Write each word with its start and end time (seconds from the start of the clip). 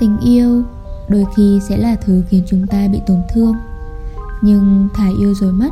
tình 0.00 0.18
yêu, 0.18 0.62
đôi 1.08 1.24
khi 1.36 1.60
sẽ 1.68 1.76
là 1.76 1.96
thứ 1.96 2.24
khiến 2.28 2.42
chúng 2.48 2.66
ta 2.66 2.88
bị 2.88 3.00
tổn 3.06 3.20
thương. 3.34 3.54
Nhưng 4.42 4.88
thả 4.94 5.08
yêu 5.20 5.34
rồi 5.34 5.52
mất, 5.52 5.68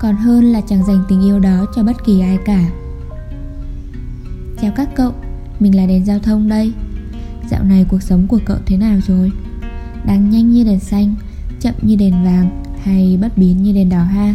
còn 0.00 0.16
hơn 0.16 0.44
là 0.44 0.60
chẳng 0.60 0.86
dành 0.86 1.04
tình 1.08 1.20
yêu 1.20 1.40
đó 1.40 1.66
cho 1.76 1.82
bất 1.82 2.04
kỳ 2.04 2.20
ai 2.20 2.38
cả. 2.44 2.70
Chào 4.62 4.72
các 4.76 4.88
cậu, 4.94 5.12
mình 5.60 5.76
là 5.76 5.86
đèn 5.86 6.04
giao 6.04 6.18
thông 6.18 6.48
đây. 6.48 6.72
Dạo 7.50 7.64
này 7.64 7.86
cuộc 7.88 8.02
sống 8.02 8.26
của 8.26 8.40
cậu 8.44 8.56
thế 8.66 8.76
nào 8.76 8.98
rồi? 9.06 9.32
Đang 10.06 10.30
nhanh 10.30 10.50
như 10.50 10.64
đèn 10.64 10.80
xanh, 10.80 11.14
chậm 11.60 11.74
như 11.82 11.96
đèn 11.96 12.24
vàng, 12.24 12.62
hay 12.82 13.18
bất 13.20 13.38
biến 13.38 13.62
như 13.62 13.72
đèn 13.72 13.88
đỏ 13.88 14.02
ha? 14.02 14.34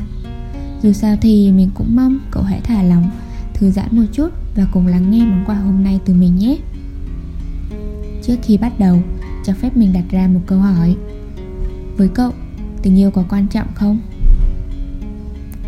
Dù 0.82 0.92
sao 0.92 1.16
thì 1.22 1.52
mình 1.52 1.70
cũng 1.76 1.96
mong 1.96 2.20
cậu 2.32 2.44
hãy 2.44 2.62
thả 2.64 2.84
lòng 2.84 3.10
thư 3.54 3.72
giãn 3.72 3.88
một 3.92 4.06
chút 4.12 4.30
và 4.56 4.66
cùng 4.74 4.88
lắng 4.88 5.12
nghe 5.12 5.26
món 5.26 5.46
quà 5.46 5.56
hôm 5.56 5.84
nay 5.84 6.00
từ 6.06 6.14
mình 6.14 6.36
nhé. 6.36 6.58
Trước 8.24 8.36
khi 8.44 8.58
bắt 8.58 8.80
đầu 8.80 9.02
cho 9.46 9.54
phép 9.54 9.78
mình 9.78 9.94
đặt 9.94 10.04
ra 10.10 10.28
một 10.28 10.40
câu 10.46 10.60
hỏi. 10.60 10.96
Với 11.98 12.10
cậu, 12.16 12.32
tình 12.82 13.00
yêu 13.00 13.12
có 13.12 13.24
quan 13.30 13.48
trọng 13.48 13.68
không? 13.76 14.00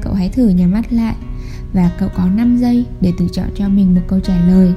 Cậu 0.01 0.13
hãy 0.13 0.29
thử 0.29 0.47
nhắm 0.47 0.71
mắt 0.71 0.93
lại 0.93 1.15
và 1.73 1.91
cậu 1.99 2.09
có 2.15 2.25
5 2.25 2.57
giây 2.57 2.85
để 3.01 3.13
tự 3.17 3.27
chọn 3.33 3.47
cho 3.55 3.69
mình 3.69 3.95
một 3.95 4.01
câu 4.07 4.19
trả 4.19 4.45
lời 4.45 4.73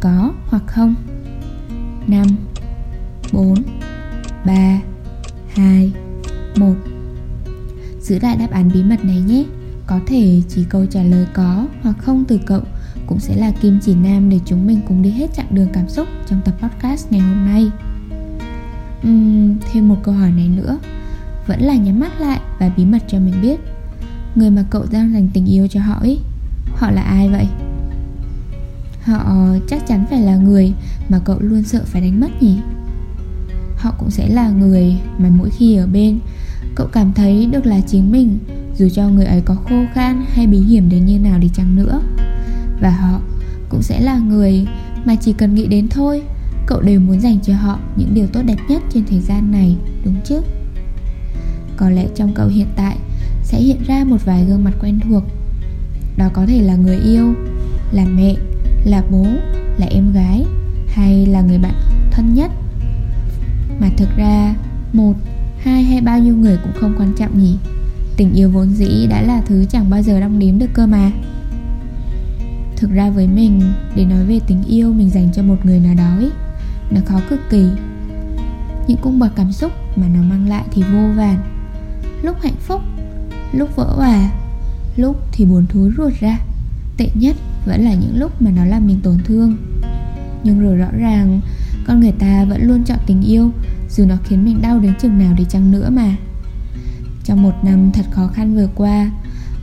có 0.00 0.32
hoặc 0.46 0.62
không. 0.66 0.94
5 2.06 2.26
4 3.32 3.54
3 4.46 4.80
2 5.48 5.92
1 6.56 6.74
Giữ 8.00 8.18
lại 8.22 8.36
đáp 8.36 8.50
án 8.50 8.70
bí 8.74 8.82
mật 8.82 9.04
này 9.04 9.20
nhé. 9.20 9.44
Có 9.86 10.00
thể 10.06 10.42
chỉ 10.48 10.64
câu 10.70 10.86
trả 10.86 11.02
lời 11.02 11.26
có 11.34 11.66
hoặc 11.82 11.96
không 11.98 12.24
từ 12.28 12.40
cậu 12.46 12.60
cũng 13.06 13.20
sẽ 13.20 13.36
là 13.36 13.52
kim 13.60 13.78
chỉ 13.82 13.94
nam 13.94 14.30
để 14.30 14.40
chúng 14.44 14.66
mình 14.66 14.80
cùng 14.88 15.02
đi 15.02 15.10
hết 15.10 15.34
chặng 15.34 15.46
đường 15.50 15.68
cảm 15.72 15.88
xúc 15.88 16.08
trong 16.26 16.40
tập 16.44 16.54
podcast 16.62 17.12
ngày 17.12 17.20
hôm 17.20 17.44
nay 17.44 17.70
uhm, 19.08 19.56
Thêm 19.72 19.88
một 19.88 19.96
câu 20.02 20.14
hỏi 20.14 20.30
này 20.30 20.48
nữa 20.48 20.78
Vẫn 21.46 21.62
là 21.62 21.74
nhắm 21.74 22.00
mắt 22.00 22.20
lại 22.20 22.40
và 22.58 22.70
bí 22.76 22.84
mật 22.84 23.02
cho 23.08 23.18
mình 23.18 23.34
biết 23.42 23.60
Người 24.34 24.50
mà 24.50 24.64
cậu 24.70 24.84
đang 24.90 25.12
dành 25.12 25.28
tình 25.34 25.46
yêu 25.46 25.66
cho 25.68 25.80
họ 25.80 25.94
ấy 25.94 26.18
Họ 26.74 26.90
là 26.90 27.02
ai 27.02 27.28
vậy? 27.28 27.46
Họ 29.04 29.36
chắc 29.68 29.86
chắn 29.86 30.04
phải 30.10 30.20
là 30.20 30.36
người 30.36 30.72
mà 31.08 31.18
cậu 31.24 31.36
luôn 31.40 31.62
sợ 31.62 31.80
phải 31.84 32.02
đánh 32.02 32.20
mất 32.20 32.42
nhỉ? 32.42 32.58
Họ 33.76 33.94
cũng 33.98 34.10
sẽ 34.10 34.28
là 34.28 34.50
người 34.50 34.96
mà 35.18 35.28
mỗi 35.38 35.50
khi 35.50 35.76
ở 35.76 35.86
bên 35.86 36.18
Cậu 36.74 36.86
cảm 36.86 37.12
thấy 37.12 37.46
được 37.46 37.66
là 37.66 37.80
chính 37.80 38.12
mình 38.12 38.38
Dù 38.76 38.88
cho 38.88 39.08
người 39.08 39.24
ấy 39.24 39.40
có 39.40 39.54
khô 39.54 39.84
khan 39.94 40.24
hay 40.32 40.46
bí 40.46 40.58
hiểm 40.58 40.88
đến 40.88 41.06
như 41.06 41.18
nào 41.18 41.38
đi 41.38 41.50
chăng 41.54 41.76
nữa 41.76 42.00
Và 42.80 42.90
họ 42.90 43.20
cũng 43.68 43.82
sẽ 43.82 44.00
là 44.00 44.18
người 44.18 44.66
mà 45.04 45.14
chỉ 45.14 45.32
cần 45.32 45.54
nghĩ 45.54 45.66
đến 45.66 45.88
thôi 45.88 46.22
Cậu 46.66 46.80
đều 46.80 47.00
muốn 47.00 47.20
dành 47.20 47.38
cho 47.42 47.54
họ 47.54 47.78
những 47.96 48.14
điều 48.14 48.26
tốt 48.26 48.40
đẹp 48.46 48.56
nhất 48.68 48.82
trên 48.92 49.04
thời 49.06 49.20
gian 49.20 49.50
này, 49.50 49.76
đúng 50.04 50.14
chứ? 50.24 50.40
Có 51.76 51.90
lẽ 51.90 52.06
trong 52.14 52.34
cậu 52.34 52.48
hiện 52.48 52.68
tại 52.76 52.96
sẽ 53.42 53.60
hiện 53.60 53.82
ra 53.86 54.04
một 54.04 54.24
vài 54.24 54.44
gương 54.44 54.64
mặt 54.64 54.72
quen 54.80 55.00
thuộc. 55.00 55.22
Đó 56.16 56.28
có 56.32 56.46
thể 56.46 56.62
là 56.62 56.76
người 56.76 56.96
yêu, 56.96 57.34
là 57.92 58.04
mẹ, 58.04 58.34
là 58.84 59.02
bố, 59.10 59.26
là 59.78 59.86
em 59.86 60.12
gái 60.12 60.44
Hay 60.88 61.26
là 61.26 61.40
người 61.40 61.58
bạn 61.58 61.74
thân 62.10 62.34
nhất. 62.34 62.50
Mà 63.80 63.88
thực 63.96 64.16
ra, 64.16 64.54
một 64.92 65.14
hai 65.58 65.82
hay 65.82 66.00
bao 66.00 66.18
nhiêu 66.18 66.36
người 66.36 66.56
cũng 66.62 66.72
không 66.80 66.94
quan 66.98 67.12
trọng 67.18 67.38
nhỉ. 67.42 67.56
Tình 68.16 68.32
yêu 68.32 68.50
vốn 68.50 68.74
dĩ 68.74 69.06
đã 69.10 69.22
là 69.22 69.42
thứ 69.46 69.64
chẳng 69.64 69.90
bao 69.90 70.02
giờ 70.02 70.20
đong 70.20 70.38
đếm 70.38 70.58
được 70.58 70.70
cơ 70.74 70.86
mà. 70.86 71.10
Thực 72.76 72.90
ra 72.90 73.10
với 73.10 73.26
mình, 73.26 73.60
để 73.94 74.04
nói 74.04 74.24
về 74.24 74.40
tình 74.46 74.62
yêu 74.68 74.92
mình 74.92 75.10
dành 75.10 75.28
cho 75.34 75.42
một 75.42 75.56
người 75.64 75.80
nào 75.80 75.94
đó 75.94 76.16
ấy, 76.16 76.30
nó 76.94 77.00
khó 77.06 77.20
cực 77.30 77.40
kỳ. 77.50 77.66
Những 78.86 78.98
cung 79.02 79.18
bậc 79.18 79.36
cảm 79.36 79.52
xúc 79.52 79.72
mà 79.96 80.06
nó 80.08 80.22
mang 80.22 80.48
lại 80.48 80.64
thì 80.70 80.82
vô 80.82 81.12
vàn. 81.16 81.36
Lúc 82.22 82.36
hạnh 82.42 82.56
phúc, 82.60 82.80
lúc 83.52 83.76
vỡ 83.76 83.94
hòa 83.96 84.30
Lúc 84.96 85.16
thì 85.32 85.44
buồn 85.44 85.66
thối 85.66 85.90
ruột 85.96 86.12
ra 86.20 86.38
Tệ 86.96 87.08
nhất 87.14 87.36
vẫn 87.66 87.84
là 87.84 87.94
những 87.94 88.18
lúc 88.18 88.42
mà 88.42 88.50
nó 88.50 88.64
làm 88.64 88.86
mình 88.86 89.00
tổn 89.02 89.18
thương. 89.24 89.56
Nhưng 90.44 90.60
rồi 90.60 90.76
rõ 90.76 90.88
ràng 90.98 91.40
Con 91.86 92.00
người 92.00 92.12
ta 92.12 92.44
vẫn 92.44 92.62
luôn 92.62 92.84
chọn 92.84 92.98
tình 93.06 93.22
yêu 93.22 93.50
dù 93.90 94.04
nó 94.04 94.16
khiến 94.24 94.44
mình 94.44 94.62
đau 94.62 94.78
đến 94.78 94.94
chừng 95.00 95.18
nào 95.18 95.34
đi 95.38 95.44
chăng 95.48 95.70
nữa 95.70 95.90
mà. 95.90 96.16
Trong 97.24 97.42
một 97.42 97.54
năm 97.62 97.90
thật 97.92 98.04
khó 98.10 98.26
khăn 98.26 98.54
vừa 98.54 98.68
qua 98.74 99.10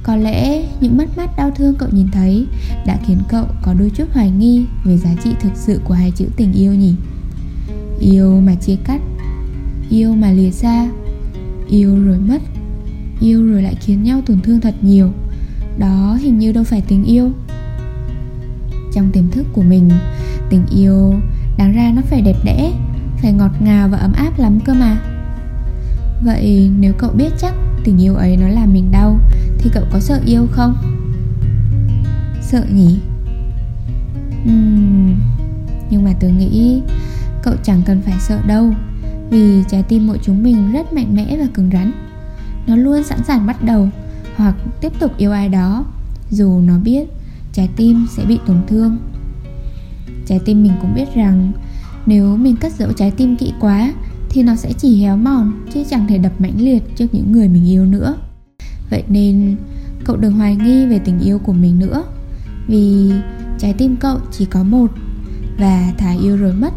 Có 0.03 0.15
lẽ 0.15 0.63
những 0.81 0.97
mất 0.97 1.17
mát 1.17 1.37
đau 1.37 1.51
thương 1.51 1.75
cậu 1.75 1.89
nhìn 1.91 2.11
thấy 2.11 2.47
Đã 2.85 2.97
khiến 3.05 3.17
cậu 3.29 3.45
có 3.61 3.73
đôi 3.73 3.89
chút 3.89 4.13
hoài 4.13 4.31
nghi 4.31 4.65
Về 4.83 4.97
giá 4.97 5.09
trị 5.23 5.29
thực 5.41 5.51
sự 5.55 5.81
của 5.83 5.93
hai 5.93 6.11
chữ 6.11 6.25
tình 6.37 6.53
yêu 6.53 6.73
nhỉ? 6.73 6.95
Yêu 8.01 8.41
mà 8.41 8.55
chia 8.55 8.75
cắt. 8.75 9.01
Yêu 9.89 10.15
mà 10.15 10.31
lìa 10.31 10.51
xa. 10.51 10.89
Yêu 11.69 12.05
rồi 12.05 12.17
mất. 12.17 12.41
Yêu 13.19 13.45
rồi 13.45 13.61
lại 13.61 13.75
khiến 13.81 14.03
nhau 14.03 14.21
tổn 14.25 14.41
thương 14.41 14.61
thật 14.61 14.75
nhiều. 14.81 15.09
Đó 15.77 16.17
hình 16.21 16.39
như 16.39 16.51
đâu 16.51 16.63
phải 16.63 16.81
tình 16.87 17.03
yêu. 17.03 17.31
Trong 18.93 19.11
tiềm 19.11 19.29
thức 19.31 19.47
của 19.53 19.61
mình 19.61 19.89
Tình 20.49 20.65
yêu 20.71 21.13
đáng 21.57 21.73
ra 21.73 21.91
nó 21.95 22.01
phải 22.01 22.21
đẹp 22.21 22.35
đẽ 22.43 22.71
phải 23.17 23.33
ngọt 23.33 23.51
ngào 23.59 23.87
và 23.89 23.97
ấm 23.97 24.13
áp 24.13 24.39
lắm 24.39 24.59
cơ 24.65 24.73
mà. 24.73 24.97
Vậy 26.23 26.71
nếu 26.79 26.93
cậu 26.97 27.11
biết 27.11 27.33
chắc 27.39 27.53
tình 27.83 28.01
yêu 28.01 28.15
ấy 28.15 28.37
nó 28.37 28.47
làm 28.47 28.73
mình 28.73 28.91
đau 28.91 29.19
Thì 29.57 29.69
cậu 29.73 29.83
có 29.91 29.99
sợ 29.99 30.19
yêu 30.25 30.47
không? 30.51 30.75
Sợ 32.41 32.65
nhỉ? 32.73 32.99
Uhm, 34.43 35.15
nhưng 35.89 36.03
mà 36.03 36.11
tôi 36.19 36.31
nghĩ 36.31 36.81
cậu 37.43 37.53
chẳng 37.63 37.81
cần 37.85 38.01
phải 38.01 38.15
sợ 38.19 38.39
đâu, 38.47 38.73
Vì 39.29 39.63
trái 39.69 39.83
tim 39.83 40.07
mỗi 40.07 40.19
chúng 40.23 40.43
mình 40.43 40.71
rất 40.71 40.93
mạnh 40.93 41.15
mẽ 41.15 41.37
và 41.39 41.47
cứng 41.53 41.69
rắn. 41.73 41.91
Nó 42.67 42.75
luôn 42.75 43.03
sẵn 43.03 43.23
sàng 43.23 43.47
bắt 43.47 43.63
đầu 43.63 43.89
Hoặc 44.35 44.55
tiếp 44.81 44.91
tục 44.99 45.17
yêu 45.17 45.31
ai 45.31 45.49
đó, 45.49 45.85
Dù 46.29 46.61
nó 46.61 46.77
biết 46.77 47.07
trái 47.53 47.69
tim 47.75 48.07
sẽ 48.11 48.25
bị 48.25 48.39
tổn 48.45 48.57
thương. 48.67 48.97
Trái 50.25 50.39
tim 50.45 50.63
mình 50.63 50.73
cũng 50.81 50.93
biết 50.95 51.15
rằng 51.15 51.51
nếu 52.05 52.37
mình 52.37 52.55
cất 52.55 52.73
giấu 52.73 52.93
trái 52.93 53.11
tim 53.11 53.35
kỹ 53.35 53.53
quá 53.59 53.93
Thì 54.29 54.43
nó 54.43 54.55
sẽ 54.55 54.73
chỉ 54.73 55.01
héo 55.01 55.17
mòn 55.17 55.65
Chứ 55.73 55.83
chẳng 55.89 56.07
thể 56.07 56.17
đập 56.17 56.31
mãnh 56.39 56.61
liệt 56.61 56.95
trước 56.95 57.05
những 57.11 57.31
người 57.31 57.47
mình 57.47 57.69
yêu 57.69 57.85
nữa. 57.85 58.15
Vậy 58.89 59.03
nên 59.07 59.55
cậu 60.03 60.17
đừng 60.17 60.33
hoài 60.33 60.55
nghi 60.55 60.85
về 60.85 60.99
tình 60.99 61.19
yêu 61.19 61.39
của 61.39 61.53
mình 61.53 61.79
nữa, 61.79 62.03
Vì 62.67 63.11
trái 63.59 63.73
tim 63.73 63.95
cậu 63.95 64.19
chỉ 64.31 64.45
có 64.45 64.63
một 64.63 64.91
Và 65.57 65.93
thà 65.97 66.11
yêu 66.11 66.37
rồi 66.37 66.53
mất. 66.53 66.73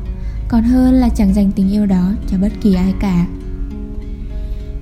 Còn 0.48 0.62
hơn 0.62 0.94
là 0.94 1.08
chẳng 1.08 1.34
dành 1.34 1.52
tình 1.52 1.72
yêu 1.72 1.86
đó 1.86 2.12
cho 2.26 2.38
bất 2.38 2.52
kỳ 2.62 2.74
ai 2.74 2.94
cả. 3.00 3.26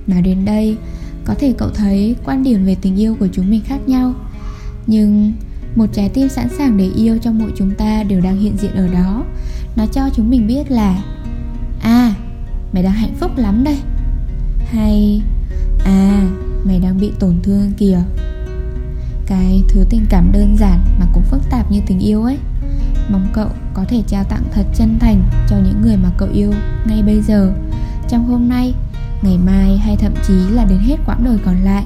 Nói 0.07 0.21
đến 0.21 0.45
đây, 0.45 0.77
Có 1.25 1.33
thể 1.33 1.53
cậu 1.57 1.69
thấy 1.69 2.15
quan 2.25 2.43
điểm 2.43 2.65
về 2.65 2.75
tình 2.81 2.95
yêu 2.95 3.15
của 3.19 3.27
chúng 3.33 3.49
mình 3.49 3.61
khác 3.65 3.79
nhau. 3.87 4.13
Nhưng 4.87 5.33
một 5.75 5.85
trái 5.93 6.09
tim 6.09 6.29
sẵn 6.29 6.49
sàng 6.57 6.77
để 6.77 6.89
yêu 6.95 7.17
trong 7.21 7.39
mỗi 7.39 7.51
chúng 7.57 7.71
ta 7.75 8.03
đều 8.03 8.21
đang 8.21 8.39
hiện 8.39 8.57
diện 8.57 8.71
ở 8.75 8.87
đó. 8.87 9.25
Nó 9.75 9.85
cho 9.85 10.09
chúng 10.15 10.29
mình 10.29 10.47
biết 10.47 10.71
là 10.71 11.03
à 11.81 12.13
mày 12.73 12.83
đang 12.83 12.93
hạnh 12.93 13.13
phúc 13.19 13.31
lắm 13.37 13.63
đây. 13.63 13.77
Hay 14.71 15.21
à 15.85 16.21
mày 16.65 16.79
đang 16.79 16.99
bị 16.99 17.11
tổn 17.19 17.35
thương 17.43 17.71
kìa. 17.77 17.99
Cái 19.25 19.63
thứ 19.69 19.85
tình 19.89 20.05
cảm 20.09 20.31
đơn 20.31 20.55
giản 20.59 20.79
mà 20.99 21.05
cũng 21.13 21.23
phức 21.23 21.49
tạp 21.49 21.71
như 21.71 21.79
tình 21.87 21.99
yêu 21.99 22.23
ấy 22.23 22.37
mong 23.09 23.27
cậu 23.33 23.49
có 23.73 23.85
thể 23.87 24.03
trao 24.07 24.23
tặng 24.23 24.43
thật 24.51 24.65
chân 24.75 24.99
thành 24.99 25.23
cho 25.47 25.57
những 25.57 25.81
người 25.81 25.97
mà 25.97 26.11
cậu 26.17 26.29
yêu 26.33 26.53
ngay 26.85 27.03
bây 27.03 27.21
giờ. 27.21 27.53
Trong 28.09 28.25
hôm 28.25 28.49
nay, 28.49 28.73
ngày 29.21 29.37
mai 29.37 29.77
hay 29.77 29.97
thậm 29.97 30.13
chí 30.27 30.33
là 30.33 30.65
đến 30.65 30.79
hết 30.79 30.97
quãng 31.05 31.23
đời 31.23 31.37
còn 31.45 31.55
lại. 31.63 31.85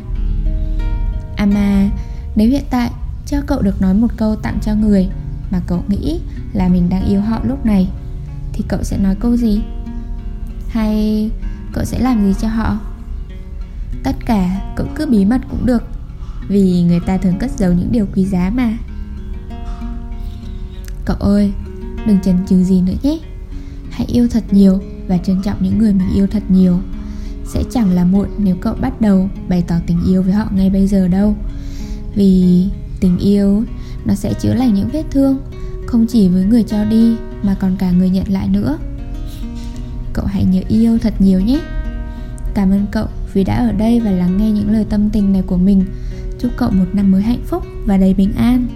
À 1.36 1.46
mà 1.46 1.90
nếu 2.36 2.50
hiện 2.50 2.64
tại 2.70 2.92
cho 3.26 3.42
cậu 3.48 3.62
được 3.62 3.82
nói 3.82 3.94
một 3.94 4.12
câu 4.18 4.36
tặng 4.36 4.60
cho 4.62 4.76
người 4.76 5.10
mà 5.52 5.62
cậu 5.68 5.84
nghĩ 5.88 6.20
là 6.54 6.68
mình 6.68 6.90
đang 6.90 7.06
yêu 7.06 7.22
họ 7.22 7.40
lúc 7.44 7.66
này, 7.66 7.90
thì 8.54 8.64
cậu 8.68 8.84
sẽ 8.84 8.98
nói 8.98 9.16
câu 9.16 9.38
gì? 9.38 9.62
Hay 10.70 11.30
cậu 11.74 11.86
sẽ 11.86 12.00
làm 12.00 12.26
gì 12.26 12.40
cho 12.42 12.48
họ? 12.48 12.78
Tất 14.04 14.16
cả 14.26 14.62
cậu 14.76 14.88
cứ 14.96 15.06
bí 15.06 15.26
mật 15.26 15.42
cũng 15.50 15.66
được, 15.66 15.84
vì 16.48 16.84
người 16.84 17.00
ta 17.00 17.18
thường 17.18 17.38
cất 17.40 17.52
giấu 17.58 17.74
những 17.74 17.92
điều 17.92 18.06
quý 18.16 18.26
giá 18.26 18.52
mà 18.56 18.78
cậu 21.08 21.18
ơi, 21.18 21.52
đừng 22.08 22.20
chần 22.22 22.36
chừ 22.48 22.64
gì 22.64 22.82
nữa 22.82 22.94
nhé. 23.04 23.20
Hãy 23.90 24.08
yêu 24.08 24.28
thật 24.28 24.44
nhiều 24.52 24.80
và 25.08 25.18
trân 25.18 25.42
trọng 25.44 25.64
những 25.64 25.78
người 25.78 25.94
mình 25.94 26.08
yêu 26.16 26.28
thật 26.28 26.44
nhiều. 26.50 26.80
Sẽ 27.46 27.64
chẳng 27.72 27.92
là 27.92 28.06
muộn 28.06 28.28
nếu 28.38 28.56
cậu 28.62 28.76
bắt 28.82 29.02
đầu 29.02 29.30
bày 29.50 29.64
tỏ 29.68 29.76
tình 29.88 30.00
yêu 30.08 30.24
với 30.24 30.34
họ 30.34 30.48
ngay 30.52 30.70
bây 30.70 30.88
giờ 30.88 31.08
đâu. 31.08 31.36
Vì 32.16 32.66
tình 33.00 33.18
yêu, 33.18 33.64
nó 34.06 34.16
sẽ 34.16 34.34
chữa 34.34 34.54
lành 34.54 34.74
những 34.74 34.90
vết 34.94 35.04
thương, 35.12 35.38
không 35.86 36.08
chỉ 36.08 36.28
với 36.28 36.46
người 36.46 36.64
cho 36.64 36.86
đi 36.86 37.16
mà 37.44 37.56
còn 37.60 37.76
cả 37.78 37.92
người 37.92 38.10
nhận 38.10 38.28
lại 38.32 38.48
nữa. 38.48 38.78
Cậu 40.14 40.26
hãy 40.26 40.46
nhớ 40.46 40.62
yêu 40.68 40.98
thật 40.98 41.14
nhiều 41.20 41.40
nhé. 41.40 41.60
Cảm 42.54 42.72
ơn 42.72 42.86
cậu 42.92 43.08
vì 43.34 43.44
đã 43.44 43.56
ở 43.56 43.72
đây 43.72 44.00
và 44.00 44.12
lắng 44.12 44.38
nghe 44.38 44.52
những 44.52 44.72
lời 44.72 44.86
tâm 44.90 45.10
tình 45.10 45.34
này 45.34 45.42
của 45.42 45.58
mình. 45.58 45.86
Chúc 46.40 46.52
cậu 46.58 46.72
một 46.72 46.86
năm 46.94 47.12
mới 47.12 47.22
hạnh 47.22 47.44
phúc 47.46 47.64
và 47.86 47.98
đầy 47.98 48.14
bình 48.14 48.34
an. 48.34 48.68